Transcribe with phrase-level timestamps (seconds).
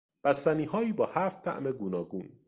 [0.23, 2.29] بستنیهایی با هفت طعم گوناگون